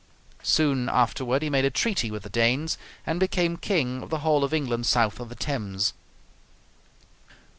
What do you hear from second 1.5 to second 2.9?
made a treaty with the Danes,